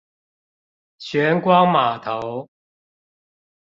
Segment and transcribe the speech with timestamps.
[0.97, 2.49] 玄光碼頭